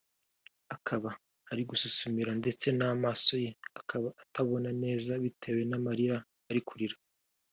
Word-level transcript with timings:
akaba 0.75 1.09
ari 1.51 1.61
gususumira 1.69 2.31
ndetse 2.41 2.67
n'amaso 2.77 3.31
ye 3.43 3.51
akaba 3.79 4.07
atabona 4.23 4.69
neza 4.83 5.11
bitewe 5.23 5.61
n'amarira 5.69 6.17
ari 6.49 6.61
kurira 6.67 6.95